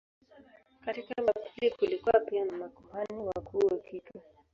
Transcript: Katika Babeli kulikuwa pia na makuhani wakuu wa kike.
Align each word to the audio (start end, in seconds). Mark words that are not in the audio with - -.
Katika 0.85 1.15
Babeli 1.23 1.71
kulikuwa 1.79 2.19
pia 2.19 2.45
na 2.45 2.53
makuhani 2.53 3.17
wakuu 3.19 3.57
wa 3.67 3.77
kike. 3.77 4.21